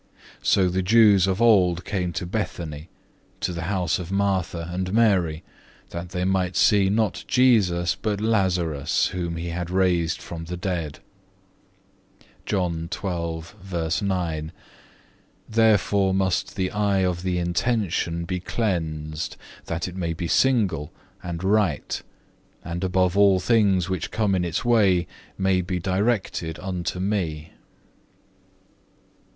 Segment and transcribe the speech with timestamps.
[0.41, 2.89] So the Jews of old came to Bethany,
[3.39, 5.43] to the house of Martha and Mary,
[5.91, 12.81] that they might see not Jesus, but Lazarus, whom he had raised from the dead.(1)
[15.49, 20.91] Therefore must the eye of the intention be cleansed, that it may be single
[21.21, 22.01] and right,
[22.63, 25.05] and above all things which come in its way,
[25.37, 27.51] may be directed unto Me."